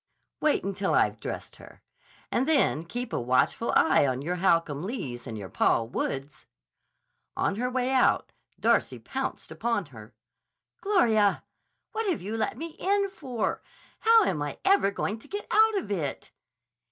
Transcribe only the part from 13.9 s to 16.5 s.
How am I ever going to get out of it?"